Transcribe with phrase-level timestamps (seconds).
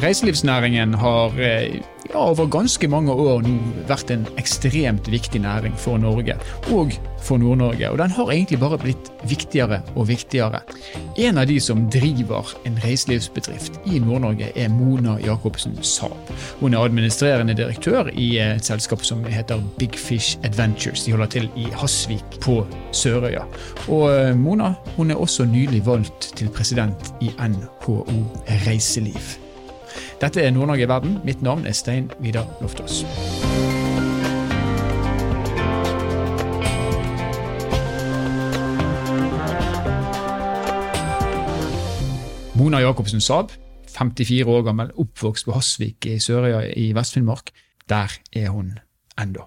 [0.00, 1.74] Reiselivsnæringen har eh,
[2.08, 3.56] ja, over ganske mange år nå
[3.88, 6.38] vært en ekstremt viktig næring for Norge,
[6.72, 7.90] og for Nord-Norge.
[7.90, 10.62] Og den har egentlig bare blitt viktigere og viktigere.
[11.20, 16.32] En av de som driver en reiselivsbedrift i Nord-Norge, er Mona Jacobsen Saab.
[16.62, 21.04] Hun er administrerende direktør i et selskap som heter Big Fish Adventures.
[21.04, 22.62] De holder til i Hasvik på
[22.96, 23.44] Sørøya.
[23.88, 28.00] Og eh, Mona hun er også nylig valgt til president i NHO
[28.64, 29.49] Reiseliv.
[30.20, 31.18] Dette er Nord-Norge i verden.
[31.24, 33.04] Mitt navn er Stein Vidar Loftaas.
[42.60, 43.54] Mona Jacobsen Saab,
[43.88, 47.54] 54 år gammel, oppvokst på Hasvik i Sørøya i Vest-Finnmark.
[47.88, 48.74] Der er hun
[49.20, 49.46] enda.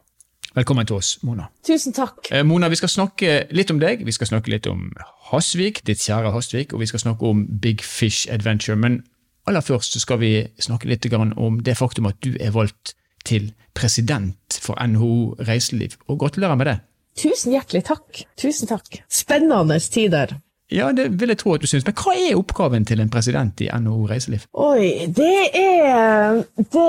[0.55, 1.47] Velkommen til oss, Mona.
[1.65, 2.27] Tusen takk.
[2.31, 4.01] Eh, Mona, vi skal snakke litt om deg.
[4.05, 4.91] Vi skal snakke litt om
[5.29, 8.75] Hasvik, ditt kjære Hasvik, og vi skal snakke om Big Fish Adventure.
[8.77, 9.03] Men
[9.49, 13.53] aller først så skal vi snakke litt om det faktum at du er valgt til
[13.75, 15.97] president for NHO Reiseliv.
[16.07, 16.79] Og gratulerer med det.
[17.19, 18.23] Tusen hjertelig takk.
[18.39, 19.03] Tusen takk.
[19.09, 20.37] Spennende tider.
[20.73, 21.85] Ja, det vil jeg tro at du syns.
[21.85, 24.47] Men hva er oppgaven til en president i NHO Reiseliv?
[24.53, 26.87] Oi, det er det,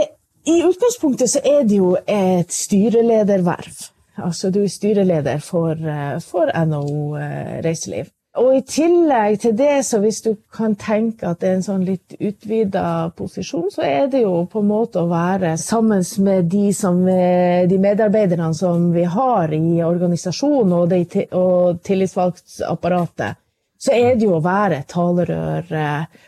[0.48, 3.90] I utgangspunktet så er det jo et styrelederverv.
[4.24, 8.12] Altså du er styreleder for, eh, for NHO eh, Reiseliv.
[8.42, 11.84] Og i tillegg til det, så hvis du kan tenke at det er en sånn
[11.86, 16.64] litt utvida posisjon, så er det jo på en måte å være sammen med de,
[16.74, 23.38] som, eh, de medarbeiderne som vi har i organisasjonen og, de, og tillitsvalgtapparatet,
[23.78, 25.70] så er det jo å være talerør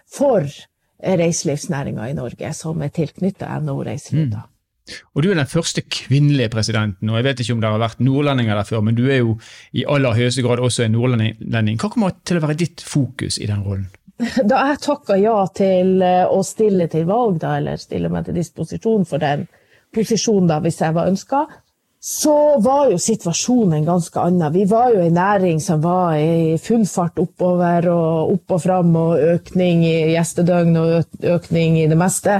[0.07, 0.47] for
[1.03, 4.31] reiselivsnæringa i Norge, som er tilknyttet NHO Reiseliv.
[4.37, 4.47] da.
[5.15, 8.03] Og Du er den første kvinnelige presidenten, og jeg vet ikke om det har vært
[8.05, 9.37] nordlendinger der før, men du er jo
[9.73, 11.79] i aller høyeste grad også en nordlending.
[11.81, 13.89] Hva kommer til å være ditt fokus i den rollen?
[14.51, 19.05] Da jeg takka ja til å stille til valg, da, eller stille meg til disposisjon
[19.09, 19.45] for den
[19.97, 21.47] posisjonen da, hvis jeg var ønska,
[22.07, 24.53] så var jo situasjonen ganske annen.
[24.55, 28.93] Vi var jo en næring som var i full fart oppover og opp og fram,
[29.01, 32.39] og økning i gjestedøgn og økning i det meste.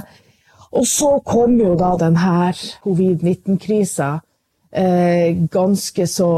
[0.73, 2.53] Og så kom jo da denne
[2.85, 4.09] covid-19-krisa
[4.73, 6.31] eh, ganske så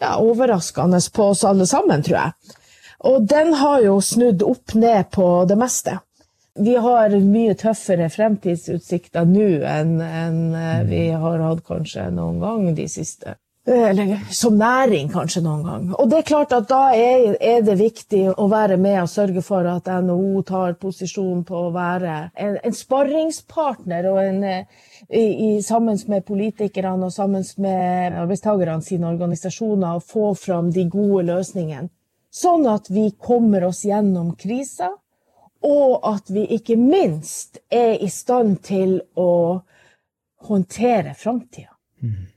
[0.00, 2.56] ja, overraskende på oss alle sammen, tror jeg.
[3.08, 5.98] Og den har jo snudd opp ned på det meste.
[6.58, 12.72] Vi har mye tøffere fremtidsutsikter nå enn, enn eh, vi har hatt kanskje noen gang
[12.74, 15.88] de siste eller som næring kanskje noen gang.
[16.00, 19.42] Og det er klart at da er, er, det viktig å være med og sørge
[19.44, 25.50] for at NHO tar posisjon på å være en, en sparringspartner og en, i, i,
[25.64, 31.90] sammen med politikerne og sammen med arbeidstakerne sine organisasjoner og få fram de gode løsningene.
[32.28, 34.90] Sånn at vi kommer oss gjennom krisa,
[35.64, 39.58] og at vi ikke minst er i stand til å
[40.46, 41.72] håndtere framtida.
[42.04, 42.28] Mm.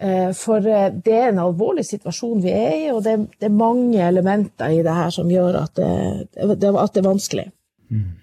[0.00, 3.98] Eh, for eh, det er en alvorlig situasjon vi er i, og det, er mange
[4.04, 5.90] elementer i det her som gjør at det,
[6.38, 7.48] at det er vanskelig.
[7.90, 8.14] Mm.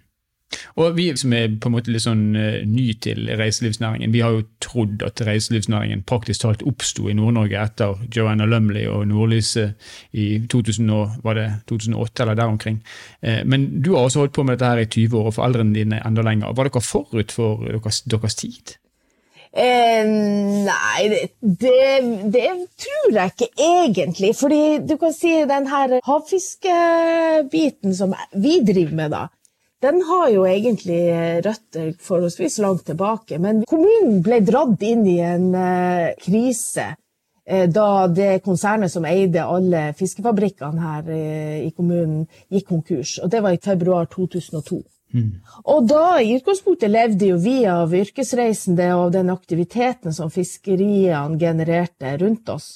[0.79, 4.31] Og Vi som er på en måte litt sånn uh, ny til reiselivsnæringen, vi har
[4.31, 9.65] jo trodd at reiselivsnæringen praktisk talt oppsto i Nord-Norge etter Joanna Lumley og Nordlyse
[10.15, 10.93] i 2000,
[11.25, 12.79] var det 2008 eller der omkring.
[13.43, 15.99] Men du har også holdt på med dette her i 20 år, og foreldrene dine
[16.07, 16.55] enda lenger.
[16.55, 18.77] Var dere forut for deres, deres tid?
[19.55, 20.03] Eh,
[20.67, 24.33] nei, det, det, tror jeg ikke egentlig.
[24.35, 29.23] Fordi du kan si den her havfiskebiten som vi driver med, da.
[29.85, 30.99] Den har jo egentlig
[31.45, 33.39] røtter forholdsvis langt tilbake.
[33.39, 36.89] Men kommunen ble dratt inn i en eh, krise
[37.47, 43.19] eh, da det konsernet som eide alle fiskefabrikkene her uh, i kommunen, gikk konkurs.
[43.23, 44.81] Og det var i februar 2002.
[45.13, 45.29] Mm.
[45.71, 52.17] Og da i utgangspunktet levde jo vi av yrkesreisende og den aktiviteten som fiskeriene genererte
[52.21, 52.75] rundt oss.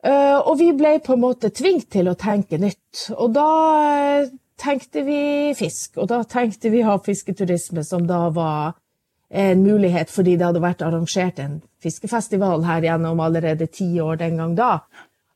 [0.00, 3.10] Uh, og vi ble på en måte tvunget til å tenke nytt.
[3.18, 3.48] Og da
[4.24, 5.20] uh, tenkte vi
[5.56, 8.78] fisk, og da tenkte vi havfisketurisme, som da var
[9.30, 14.40] en mulighet fordi det hadde vært arrangert en fiskefestival her gjennom allerede ti år den
[14.40, 14.72] gang da,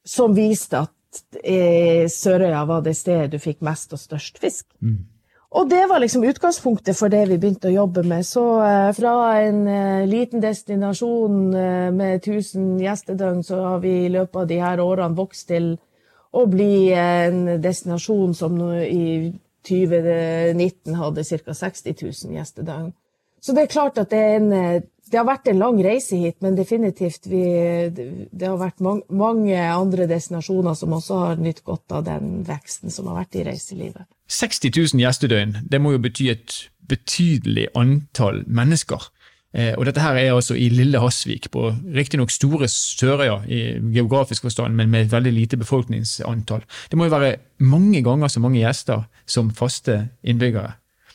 [0.02, 4.66] som viste at uh, Sørøya var det stedet du fikk mest og størst fisk.
[4.80, 5.04] Mm.
[5.54, 8.26] Og det var liksom utgangspunktet for det vi begynte å jobbe med.
[8.26, 14.10] Så eh, fra en eh, liten destinasjon eh, med 1000 gjestedøgn, så har vi i
[14.10, 15.76] løpet av de her årene vokst til
[16.34, 19.30] å bli en destinasjon som i
[19.68, 21.54] 2019 hadde ca.
[21.54, 22.90] 60 000 gjestedøgn.
[23.44, 26.16] Så det er klart at det, er en, eh, det har vært en lang reise
[26.18, 27.44] hit, men definitivt vi,
[27.92, 32.92] det har vært mange, mange andre destinasjoner som også har nytt godt av den veksten
[32.92, 34.06] som har vært i reiselivet.
[34.32, 36.56] 60 000 gjestedøgn, det må jo bety et
[36.88, 39.10] betydelig antall mennesker.
[39.54, 43.60] Eh, og dette her er altså i lille Hasvik, på riktignok store Sørøya i
[43.94, 46.64] geografisk forstand, men med et veldig lite befolkningsantall.
[46.90, 50.74] Det må jo være mange ganger så mange gjester som faste innbyggere.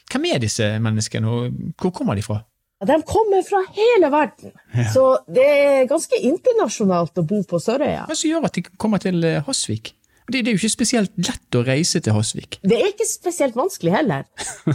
[0.10, 2.40] Hvem er disse menneskene, og hvor kommer de fra?
[2.88, 4.86] De kommer fra hele verden, ja.
[4.94, 8.06] så det er ganske internasjonalt å bo på Sørøya.
[8.08, 9.92] Hva som gjør at de kommer til eh, Hasvik?
[10.30, 12.62] Det, det, er jo ikke spesielt lett å reise til Hasvik.
[12.64, 14.24] Det er ikke spesielt vanskelig heller.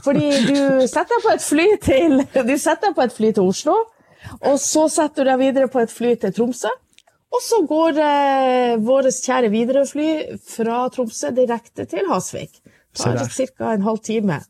[0.05, 0.59] Fordi du
[0.91, 3.79] setter på et fly til, du på et fly til Oslo,
[4.43, 6.73] og så setter du deg videre på et fly til Tromsø.
[7.35, 10.11] Og så går eh, vårt kjære Widerøe-fly
[10.45, 12.61] fra Tromsø direkte til Hasvik.
[12.95, 13.73] Det tar ca.
[13.73, 14.43] en halv time.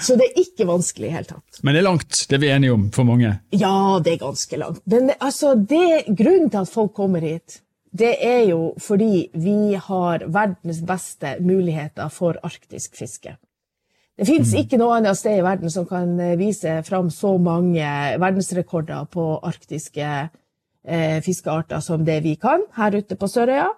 [0.00, 1.60] Så det er ikke vanskelig i det hele tatt.
[1.62, 3.34] Men det er langt, det er vi enige om for mange?
[3.52, 4.80] Ja, det er ganske langt.
[4.88, 7.60] Men altså, det, grunnen til at folk kommer hit,
[7.90, 13.34] det er jo fordi vi har verdens beste muligheter for arktisk fiske.
[14.20, 14.58] Det fins mm.
[14.60, 17.86] ikke noe annet sted i verden som kan eh, vise fram så mange
[18.20, 23.70] verdensrekorder på arktiske eh, fiskearter som det vi kan her ute på Sørøya.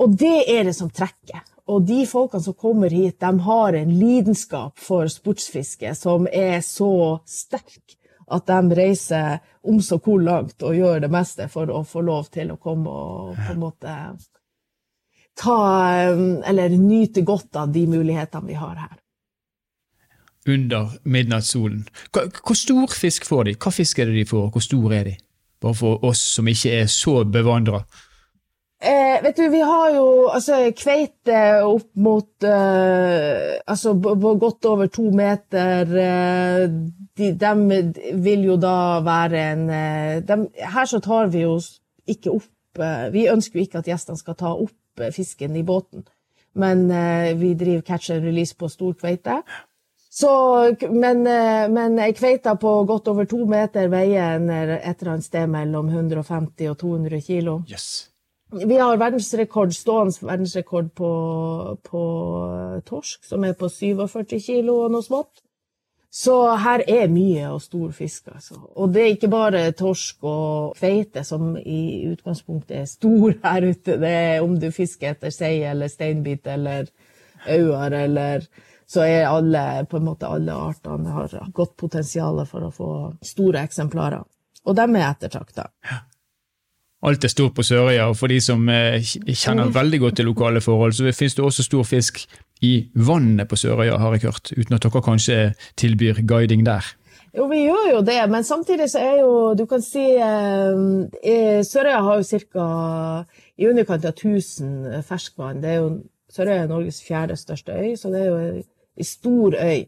[0.00, 1.44] Og det er det som trekker.
[1.70, 7.20] Og de folkene som kommer hit, de har en lidenskap for sportsfiske som er så
[7.28, 7.98] sterk
[8.32, 12.30] at de reiser om så hvor langt og gjør det meste for å få lov
[12.34, 13.96] til å komme og på en måte
[15.38, 15.58] ta
[16.44, 18.98] Eller nyte godt av de mulighetene vi har her.
[20.48, 21.84] Under midnattssolen.
[22.12, 23.54] Hvor stor fisk får de?
[23.56, 25.14] Hva fisk er det de får, og hvor stor er de?
[25.62, 27.84] Bare for oss som ikke er så bevandra.
[29.22, 35.10] Eh, vet du, vi har jo altså, kveite opp mot uh, Altså godt over to
[35.14, 35.86] meter.
[35.86, 36.66] Uh,
[37.16, 41.58] de, de, vil jo da være en uh, de, Her så tar vi jo
[42.08, 45.62] ikke opp eh, Vi ønsker jo ikke at gjestene skal ta opp eh, fisken i
[45.62, 46.02] båten,
[46.58, 46.88] men
[47.38, 49.38] vi driver catch and release på stor kveite.
[50.12, 50.28] Så,
[50.90, 51.22] men,
[51.72, 56.68] men ei kveite på godt over to meter veier et eller annet sted mellom 150
[56.68, 57.60] og 200 kilo.
[57.70, 58.11] Yes.
[58.52, 61.12] Vi har verdensrekord, stående verdensrekord på,
[61.82, 62.02] på,
[62.84, 65.40] torsk, som er på 47 kilo og noe smått.
[66.12, 68.58] Så her er mye og stor fisk, altså.
[68.76, 73.96] Og det er ikke bare torsk og kveite som i utgangspunktet er stor her ute.
[73.96, 76.92] Det er om du fisker etter sei eller steinbit eller
[77.48, 78.46] auer eller
[78.92, 82.88] Så er alle, på en måte alle artene har godt potensial for å få
[83.24, 84.20] store eksemplarer.
[84.68, 85.70] Og de er ettertrakta.
[85.88, 86.02] Ja
[87.02, 90.60] alt er stort på Sørøya, og for de som eh, kjenner veldig godt til lokale
[90.62, 92.22] forhold, så finnes det også stor fisk
[92.62, 95.38] i vannet på Sørøya, har jeg hørt, uten at dere kanskje
[95.76, 96.86] tilbyr guiding der?
[97.32, 102.02] Jo, vi gjør jo det, men samtidig så er jo Du kan si eh, Sørøya
[102.04, 102.66] har jo ca.
[103.58, 105.62] i underkant av 1000 ferskvann.
[105.62, 106.02] Det er jo
[106.32, 108.62] Sørøya er Norges fjerde største øy, så det er jo
[108.96, 109.84] ei stor øy.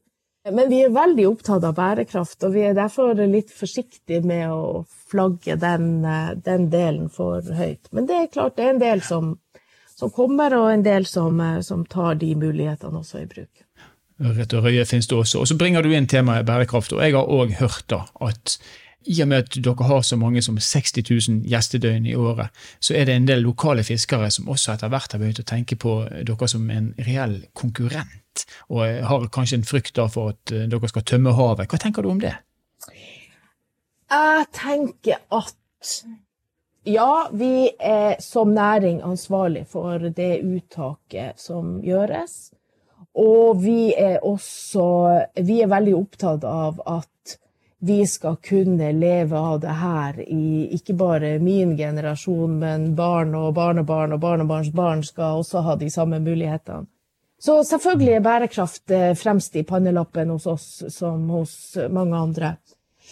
[0.53, 4.85] Men vi er veldig opptatt av bærekraft, og vi er derfor litt forsiktige med å
[5.09, 7.89] flagge den, eh, den delen for høyt.
[7.93, 9.39] Men det er klart det er en del som,
[9.97, 13.65] som kommer, og en del som, eh, som, tar de mulighetene også i bruk.
[14.21, 15.41] Rett og røye finnes det også.
[15.41, 16.93] Og så bringer du inn temaet bærekraft.
[16.93, 18.59] og Jeg har òg hørt da at
[19.07, 22.49] i og med at dere har så mange som 60 000 gjestedøgn i året,
[22.81, 25.77] så er det en del lokale fiskere som også etter hvert har begynt å tenke
[25.77, 28.24] på dere som en reell konkurrent,
[28.69, 31.71] og har kanskje en frykt for at eh, dere skal tømme havet.
[31.71, 32.35] Hva tenker du om det?
[34.15, 35.95] Jeg tenker at
[36.85, 42.53] ja, vi er som næring ansvarlig for det uttaket som gjøres.
[43.15, 44.85] Og vi er også
[45.47, 47.39] vi er veldig opptatt av at
[47.85, 53.53] vi skal kunne leve av det her i ikke bare min generasjon, men barn og
[53.55, 56.87] barnebarn og barnebarns barn skal også ha de samme mulighetene.
[57.45, 62.55] Så selvfølgelig er bærekraft eh, fremst i pannelappen hos oss som hos mange andre.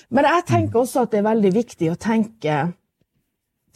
[0.08, 2.60] Men jeg tenker også at det er veldig viktig å tenke,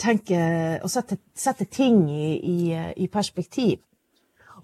[0.01, 0.39] tenke
[0.81, 2.61] og sette, sette ting i, i,
[3.05, 3.83] i perspektiv.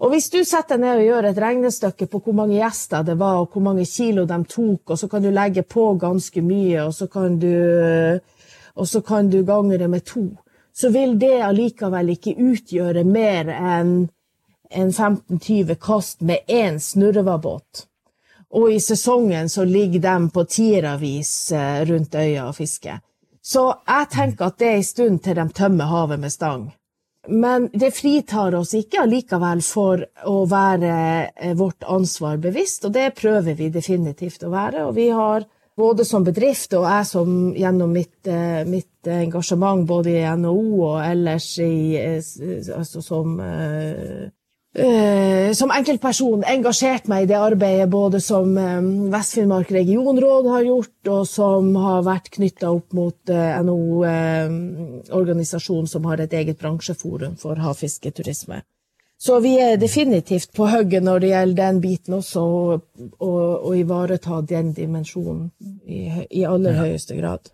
[0.01, 3.43] Og hvis du setter ned og gjør et regnestykke på hvor mange gjester det var,
[3.43, 6.97] og hvor mange kilo de tok, og så kan du legge på ganske mye, og
[6.97, 7.53] så kan du,
[8.81, 10.25] så kan du gange det med to,
[10.73, 13.95] så vil det allikevel ikke utgjøre mer enn
[14.73, 17.87] en 15-20 kast med én snurrevabbåt.
[18.53, 22.99] Og i sesongen så ligger de på tieravis eh, rundt øya og fisker.
[23.41, 26.67] Så jeg tenker at det er en stund til de tømmer havet med stang.
[27.27, 30.93] Men det fritar oss ikke allikevel for å være
[31.33, 34.85] eh, vårt ansvar bevisst, og det prøver vi definitivt å være.
[34.85, 35.47] Og vi har
[35.79, 41.01] både som bedrift og jeg som gjennom mitt, eh, mitt engasjement både i NHO og
[41.01, 41.97] ellers i,
[42.77, 43.33] altså som
[44.73, 48.81] eh, som enkeltperson engasjert meg i det arbeidet både som eh,
[49.13, 56.17] Vest-Finnmark regionråd har gjort, og som har vært knytta opp mot uh, NHO-organisasjonen som har
[56.23, 58.57] et eget bransjeforum for havfisketurisme.
[59.23, 62.41] Så vi er definitivt på hugget når det gjelder den biten også,
[63.23, 65.51] å ivareta den dimensjonen
[65.87, 67.47] i, i aller høyeste grad.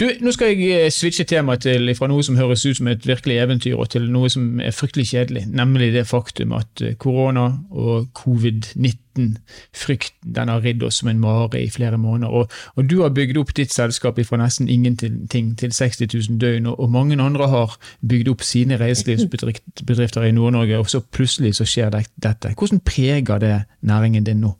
[0.00, 3.06] Du, Nå skal jeg eh, switche tema til fra noe som høres ut som et
[3.06, 7.60] virkelig eventyr, og til noe som er fryktelig kjedelig, nemlig det faktum at eh, korona
[7.68, 12.32] og covid-19-frykten den har ridd oss som en mare i flere måneder.
[12.32, 16.66] Og, og, Du har bygd opp ditt selskap fra nesten ingenting til 60 000 døgn,
[16.72, 21.64] og, og mange andre har bygd opp sine reiselivsbedrifter i Nord-Norge, og så plutselig så
[21.68, 22.54] skjer dette.
[22.56, 24.56] Hvordan preger det næringen din nå?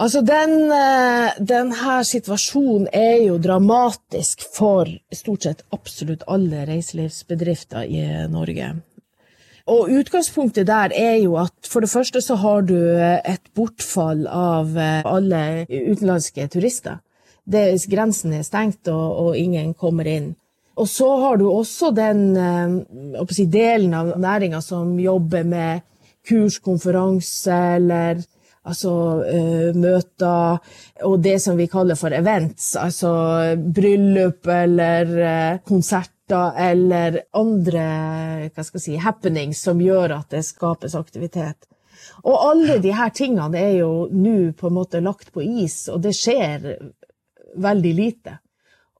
[0.00, 8.06] Altså, den, den, denne situasjonen er jo dramatisk for stort sett absolutt alle reiselivsbedrifter i
[8.32, 8.70] Norge.
[9.70, 14.72] Og utgangspunktet der er jo at for det første så har du et bortfall av
[14.78, 16.98] eh, alle utenlandske turister.
[17.44, 20.32] Det, grensen er stengt, og, og, ingen kommer inn.
[20.80, 25.84] Og så har du også den eh, si, delen av næringa som jobber med
[26.26, 28.24] kurs, konferanse eller
[28.68, 28.92] altså
[29.24, 30.58] uh, møter
[31.06, 33.12] og det som vi kaller for events, altså
[33.56, 41.66] bryllup eller uh, konserter eller andre si, happenings som gjør at det skapes aktivitet.
[42.24, 46.02] Og alle de her tingene er jo nå på en måte lagt på is, og
[46.04, 46.68] det skjer
[47.60, 48.36] veldig lite.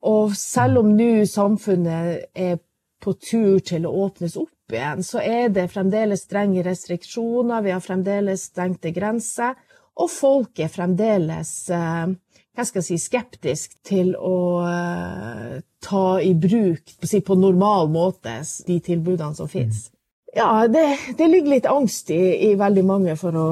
[0.09, 2.59] Og selv om nå samfunnet er
[3.01, 7.85] på tur til å åpnes opp igjen, så er det fremdeles strenge restriksjoner, vi har
[7.85, 9.59] fremdeles stengte grenser,
[10.01, 12.13] og folk er fremdeles eh,
[12.57, 18.81] hva skal jeg si, skeptisk til å eh, ta i bruk på normal måte de
[18.85, 19.89] tilbudene som finnes.
[20.37, 20.85] Ja, det,
[21.19, 23.47] det ligger litt angst i, i veldig mange for å,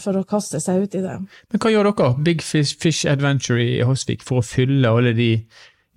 [0.00, 1.16] for å kaste seg ut i det.
[1.52, 5.30] Men hva gjør dere, Big Fish, Fish Adventure i Hosvik, for å fylle alle de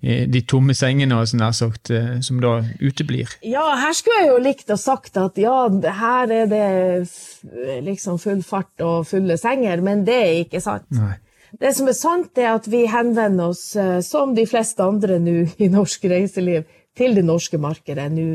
[0.04, 3.30] de tomme sengene og sånn sagt, eh, som da uteblir?
[3.46, 5.56] Ja, her skulle jeg jo likt å sagt at ja,
[5.98, 10.90] her er det liksom full fart og fulle senger, men det er ikke sant.
[10.92, 11.14] Nei.
[11.54, 15.38] Det som er sant, er at vi henvender oss, eh, som de fleste andre nå
[15.64, 18.26] i norsk reiseliv, til det norske markedet nå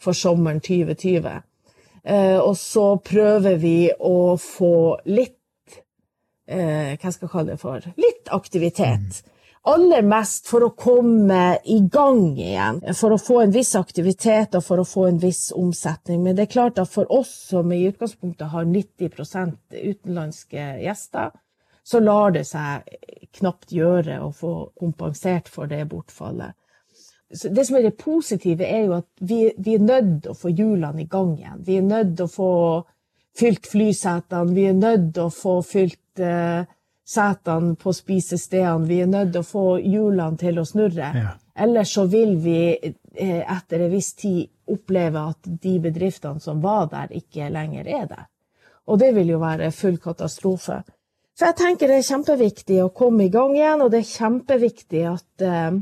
[0.00, 1.42] for sommeren 2020.
[2.02, 4.74] Eh, og så prøver vi å få
[5.10, 5.36] litt
[6.50, 7.84] Hva skal jeg kalle det for?
[8.00, 9.20] Litt aktivitet.
[9.22, 14.56] Mm aller mest for å komme i gang igjen, for å få en viss aktivitet
[14.56, 16.22] og for å få en viss omsetning.
[16.24, 21.34] Men det er klart at for oss som i utgangspunktet har 90% utenlandske gjester,
[21.84, 22.88] så lar det seg
[23.40, 26.56] knapt gjøre å få kompensert for det bortfallet.
[27.32, 30.38] Så det som er det positive, er jo at vi, vi er nødt til å
[30.38, 31.60] få hjulene i gang igjen.
[31.66, 32.54] Vi er nødt til å få
[33.38, 36.66] fylt flysetene, vi er nødt til å få fylt eh,
[37.10, 38.86] setene på spisestedene.
[38.86, 41.10] Vi er nødt til å få hjulene til å snurre.
[41.16, 41.34] Ja.
[41.60, 46.86] Ellers så vil vi eh, etter en viss tid oppleve at de bedriftene som var
[46.92, 48.24] der, ikke lenger er der.
[48.86, 50.80] Og det vil jo være full katastrofe.
[51.36, 55.04] Så jeg tenker det er kjempeviktig å komme i gang igjen, og det er kjempeviktig
[55.10, 55.78] at eh,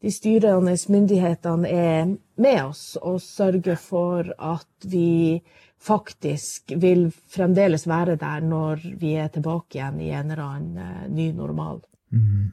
[0.00, 5.40] de styrende myndighetene er med oss og sørger for at vi
[5.80, 11.06] faktisk vil fremdeles være der når vi er tilbake igjen i en eller annen uh,
[11.08, 11.80] ny normal.
[12.12, 12.50] Mm.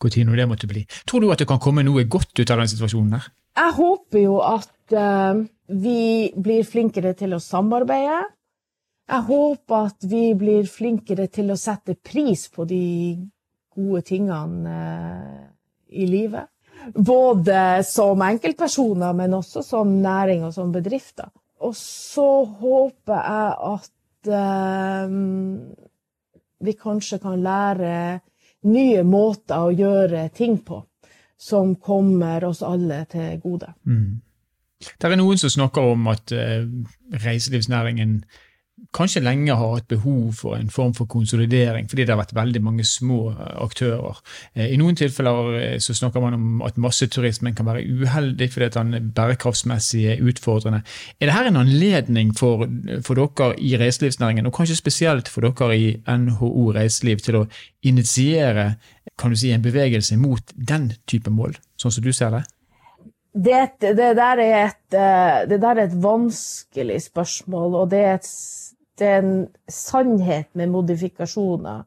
[0.00, 0.86] Hvor tid det måtte bli.
[1.06, 3.26] Tror du at det kan komme noe godt ut av den situasjonen der?
[3.60, 8.22] Jeg håper jo at uh, vi blir flinkere til å samarbeide.
[9.10, 12.84] Jeg håper at vi blir flinkere til å sette pris på de
[13.74, 15.44] gode tingene uh,
[15.90, 16.46] i livet.
[16.94, 21.28] Både som enkeltpersoner, men også som næring og som bedrifter.
[21.60, 25.14] Og så håper jeg at eh,
[26.60, 27.94] vi kanskje kan lære
[28.68, 30.82] nye måter å gjøre ting på,
[31.40, 33.72] som kommer oss alle til gode.
[33.88, 34.20] Mm.
[34.80, 36.64] Det er noen som snakker om at eh,
[37.24, 38.22] reiselivsnæringen
[38.96, 42.62] kanskje lenge har hatt behov for en form for konsolidering, fordi det har vært veldig
[42.64, 44.20] mange små eh, aktører.
[44.54, 48.70] Eh, I noen tilfeller eh, så snakker man om at masseturismen kan være uheldig fordi
[48.74, 50.82] den er bærekraftsmessig utfordrende.
[51.20, 52.66] Er dette en anledning for,
[53.06, 57.46] for, dere i reiselivsnæringen, og kanskje spesielt for dere i NHO Reiseliv, til å
[57.86, 58.74] initiere
[59.18, 62.44] kan du si, en bevegelse mot den type mål, sånn som du ser det?
[63.30, 68.30] Det, det, der et, det, der er et, vanskelig spørsmål, og det er et
[69.00, 71.84] det er en sannhet med modifikasjoner.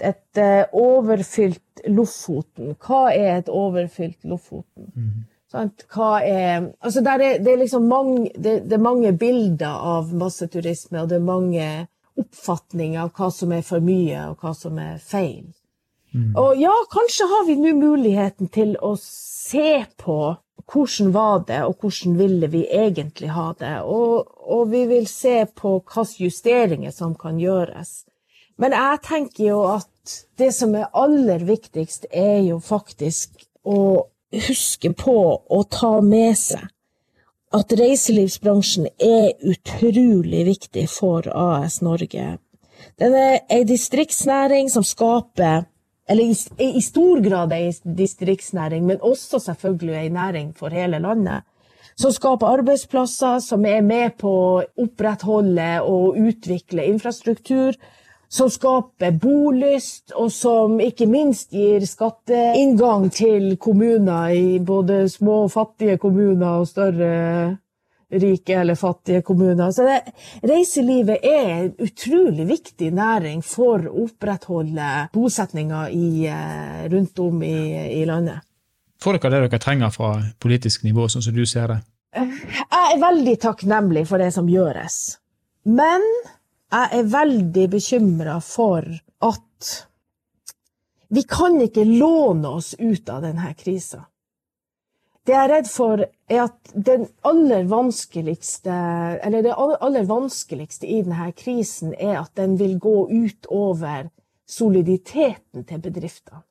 [0.00, 2.76] Et uh, overfylt Lofoten.
[2.80, 4.92] Hva er et overfylt Lofoten?
[4.94, 5.24] Mm.
[5.56, 11.08] Er, altså er, det, er liksom mange, det, det, er mange bilder av masseturisme, og
[11.08, 11.68] det er mange
[12.16, 15.46] oppfatninger av hva som er for mye, og hva som er feil.
[16.16, 16.32] Mm.
[16.40, 20.18] Og ja, kanskje har vi nå muligheten til å se på
[20.66, 23.74] hvordan var det, og hvordan ville vi egentlig ha det.
[23.84, 28.06] Og, og vi vil se på hvilke justeringer som kan gjøres.
[28.58, 34.06] Men jeg tenker jo at det som er aller viktigst, er jo faktisk å
[34.48, 36.64] huske på å ta med seg
[37.56, 42.26] at reiselivsbransjen er utrolig viktig for AS Norge.
[43.00, 45.64] Den er ei distriktsnæring som skaper
[46.08, 46.36] eller i,
[46.78, 51.42] i stor grad ei distriktsnæring, men også selvfølgelig ei næring for hele landet.
[51.96, 57.78] Som skaper arbeidsplasser, som er med på å opprettholde og utvikle infrastruktur
[58.28, 65.52] som skaper bolyst, og som ikke minst gir skatteinngang til kommuner i både små og
[65.54, 67.56] fattige kommuner og større
[68.12, 69.70] rike eller fattige kommuner.
[69.72, 70.12] Så det,
[70.46, 77.56] reiselivet er en utrolig viktig næring for å opprettholde bosetninga eh, rundt om i,
[78.00, 78.44] i landet.
[79.02, 81.82] Får dere det dere trenger fra politisk nivå, sånn som du ser det?
[82.16, 85.18] Jeg er veldig takknemlig for det som gjøres.
[85.68, 86.04] Men
[86.72, 88.86] jeg er veldig bekymra for
[89.26, 89.74] at
[91.08, 94.06] vi kan ikke låne oss ut av denne krisa.
[95.26, 98.74] Det jeg er redd for, er at den aller vanskeligste,
[99.26, 104.06] eller det aller vanskeligste i denne krisen, er at den vil gå ut over
[104.46, 106.44] soliditeten til bedriftene.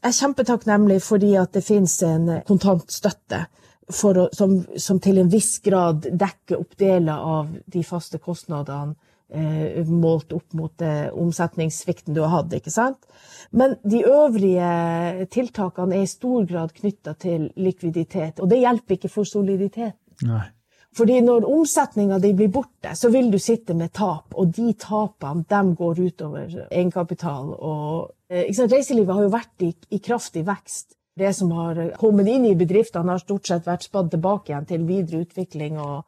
[0.00, 3.44] Jeg er kjempetakknemlig fordi at det finnes en kontantstøtte
[3.90, 8.94] å, som, som til en viss grad dekker opp deler av de faste kostnadene
[9.86, 12.54] målt opp mot eh, omsetningssvikten du har hatt.
[12.56, 12.98] ikke sant?
[13.50, 19.12] Men de øvrige tiltakene er i stor grad knytta til likviditet, og det hjelper ikke
[19.12, 19.94] for soliditeten.
[20.26, 20.46] Nei.
[20.96, 25.44] Fordi når omsetninga di blir borte, så vil du sitte med tap, og de tapene
[25.46, 27.52] de går utover egenkapital.
[27.54, 30.96] Og, eh, Reiselivet har jo vært i, i kraftig vekst.
[31.16, 34.86] Det som har kommet inn i bedriftene, har stort sett vært spadd tilbake igjen til
[34.88, 36.02] videre utvikling og,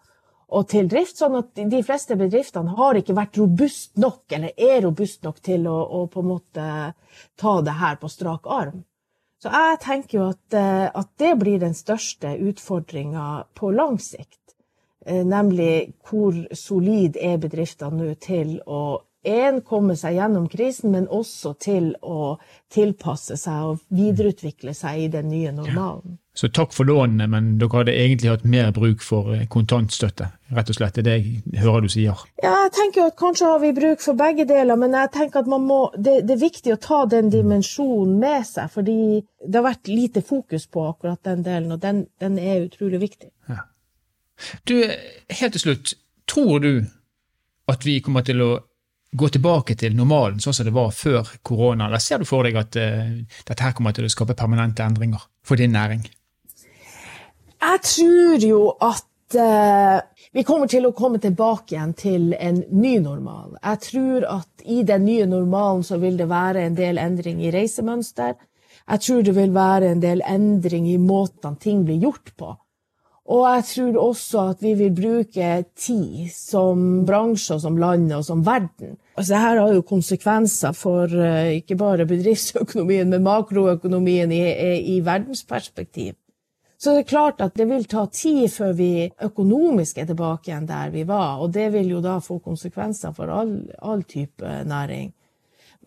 [0.53, 4.83] og til drift, sånn at de fleste bedriftene har ikke vært robust nok, eller er
[4.85, 6.67] robust nok til å, å på en måte
[7.41, 8.83] ta det her på strak arm.
[9.43, 14.55] Så jeg tenker jo at, eh, at det blir den største utfordringa på lang sikt.
[15.07, 21.07] Eh, nemlig hvor solid er bedriftene nå til å en, komme seg gjennom krisen, men
[21.07, 22.37] også til å
[22.73, 26.17] tilpasse seg og videreutvikle seg i den nye normalen.
[26.17, 26.19] Ja.
[26.35, 30.31] Så takk for lånene, men dere hadde egentlig hatt mer bruk for eh, kontantstøtte?
[30.53, 32.25] rett og slett, Det er det jeg hører du sier?
[32.43, 35.49] Ja, jeg tenker at kanskje har vi bruk for begge deler, men jeg tenker at
[35.49, 39.93] må, det, det, er viktig å ta den dimensjonen med seg, fordi det har vært
[39.93, 43.31] lite fokus på akkurat den delen, og den, den er utrolig viktig.
[43.49, 43.65] Ja.
[44.69, 45.95] Du, helt til slutt,
[46.29, 46.73] tror du
[47.71, 48.53] at vi kommer til å
[49.13, 51.87] gå tilbake til normalen, sånn som det var før korona?
[51.89, 53.13] Eller ser du for deg at uh,
[53.49, 56.05] dette her kommer til å skape permanente endringer for din næring?
[57.63, 60.01] Jeg tror jo at uh,
[60.33, 63.59] vi kommer til å komme tilbake igjen til en ny normal.
[63.61, 67.53] Jeg tror at i den nye normalen så vil det være en del endring i
[67.53, 68.35] reisemønster.
[68.83, 72.55] Jeg tror det vil være en del endring i måtene ting blir gjort på.
[73.33, 78.43] Og jeg tror også at vi vil bruke tid som bransje, som land og som
[78.47, 78.97] verden.
[79.17, 84.43] Altså, Dette har jo konsekvenser for uh, ikke bare bedriftsøkonomien, men makroøkonomien i,
[84.95, 86.15] i, verdensperspektiv.
[86.81, 90.67] Så det er klart at det vil ta tid før vi økonomisk er tilbake igjen
[90.67, 95.13] der vi var, og det vil jo da få konsekvenser for all, all type næring.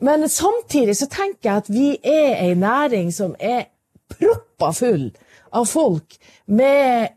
[0.02, 3.72] Men samtidig så tenker jeg at vi er ei næring som er
[4.12, 5.10] proppa full
[5.56, 7.16] av folk med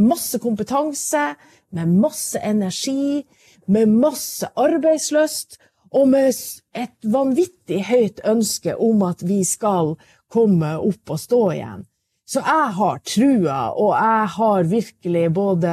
[0.00, 1.34] masse kompetanse,
[1.70, 3.26] med masse energi,
[3.66, 5.58] med masse arbeidslyst
[5.90, 6.32] og med
[6.78, 9.96] et vanvittig høyt ønske om at vi skal
[10.30, 11.86] komme opp og stå igjen.
[12.30, 15.72] Så jeg har trua, og jeg har virkelig både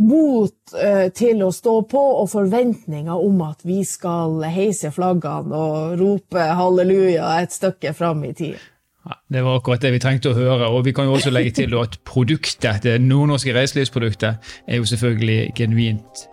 [0.00, 6.00] mot uh, til å stå på og forventninger om at vi skal heise flaggene og
[6.00, 8.56] rope halleluja et stykke fram i tid.
[9.04, 10.72] Ja, det var akkurat det vi trengte å høre.
[10.72, 15.52] og Vi kan jo også legge til at produktet, det nordnorske reiselivsproduktet er jo selvfølgelig
[15.60, 16.29] genuint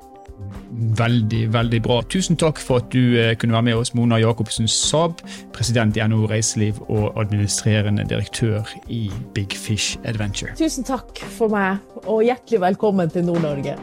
[0.97, 2.01] veldig, veldig bra.
[2.11, 5.21] Tusen takk for at du eh, kunne være med oss, Mona Jacobsen Saab,
[5.55, 10.55] president i NHO Reiseliv og administrerende direktør i Big Fish Adventure.
[10.59, 13.77] Tusen takk for meg, og hjertelig velkommen til Nord-Norge.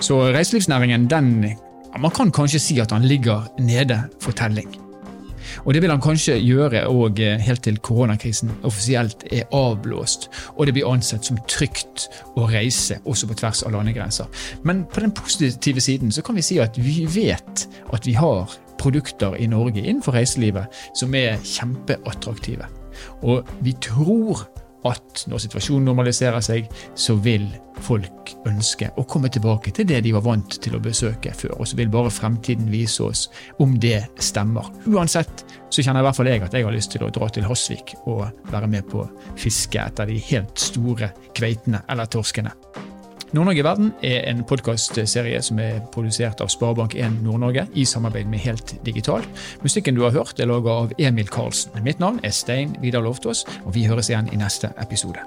[0.00, 1.34] Så reiselivsnæringen den
[2.00, 4.79] man kan kanskje si at han ligger nede for telling.
[5.64, 10.66] Og Det vil han kanskje gjøre og eh, helt til koronakrisen offisielt er avblåst og
[10.66, 14.28] det blir ansett som trygt å reise også på tvers av landegrenser.
[14.64, 18.50] Men på den positive siden så kan vi si at vi vet at vi har
[18.80, 22.68] produkter i Norge innenfor reiselivet som er kjempeattraktive.
[23.22, 24.46] Og vi tror
[24.88, 27.44] at når situasjonen normaliserer seg, så vil
[27.84, 31.58] folk ønske å komme tilbake til det de var vant til å besøke før.
[31.60, 33.26] Og så vil bare fremtiden vise oss
[33.60, 34.70] om det stemmer.
[34.88, 37.46] Uansett så kjenner i hvert fall jeg at jeg har lyst til å dra til
[37.46, 39.06] Hasvik og være med på
[39.38, 42.54] fiske etter de helt store kveitene eller torskene.
[43.30, 48.42] Nord-Norge i verden er en podkastserie som er produsert av Sparebank1 Nord-Norge i samarbeid med
[48.42, 49.22] Helt Digital.
[49.62, 51.78] Musikken du har hørt er laga av Emil Karlsen.
[51.86, 55.22] Mitt navn er Stein Vidar Loftaas, og vi høres igjen i neste episode.